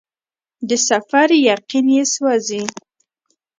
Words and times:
د 0.67 0.69
سفر 0.87 1.27
یقین 1.49 1.87
یې 1.95 2.03
سوزي 2.13 2.63